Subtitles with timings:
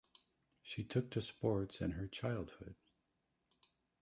[0.63, 2.73] She took to sports in her childhood.